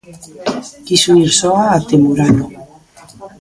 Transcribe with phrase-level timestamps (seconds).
[0.85, 2.45] Quiso ir soa até Murano.